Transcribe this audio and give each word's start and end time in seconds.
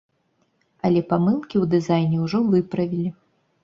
Але 0.89 1.03
памылкі 1.13 1.55
ў 1.63 1.77
дызайне 1.77 2.17
ўжо 2.27 2.45
выправілі. 2.53 3.19